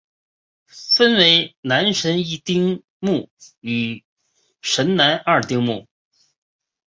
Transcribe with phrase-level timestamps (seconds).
[0.65, 4.03] 分为神南一丁目与
[4.59, 5.85] 神南二丁目。